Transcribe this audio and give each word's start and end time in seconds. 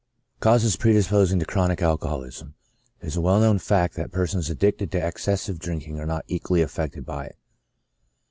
CAUSES 0.39 0.77
PREDISPOSING 0.77 1.37
TO 1.37 1.45
CHRONIC 1.45 1.83
ALCOHOLISM. 1.83 2.55
It 3.01 3.05
is 3.05 3.17
a 3.17 3.21
well 3.21 3.39
known 3.39 3.59
fact 3.59 3.93
that 3.97 4.11
persons 4.11 4.49
addicted 4.49 4.91
to 4.93 4.99
exces 4.99 5.41
sive 5.41 5.59
drinking 5.59 5.99
are 5.99 6.07
not 6.07 6.25
equally 6.27 6.63
affected 6.63 7.05
by 7.05 7.25
it. 7.27 7.37